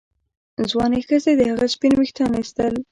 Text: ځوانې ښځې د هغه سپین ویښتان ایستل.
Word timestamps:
ځوانې 0.69 0.99
ښځې 1.07 1.31
د 1.37 1.41
هغه 1.51 1.67
سپین 1.73 1.93
ویښتان 1.95 2.31
ایستل. 2.39 2.73